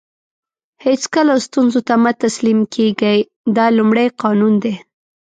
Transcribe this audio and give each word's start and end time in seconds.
هیڅکله 0.85 1.33
ستونزو 1.45 1.79
ته 1.87 1.95
مه 2.03 2.11
تسلیم 2.23 2.59
کېږئ 2.73 3.19
دا 3.55 3.65
لومړی 3.77 4.07
قانون 4.21 4.53
دی. 4.63 4.73